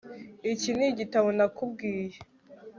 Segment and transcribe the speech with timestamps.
[0.51, 2.17] Iki nigitabo nakubwiye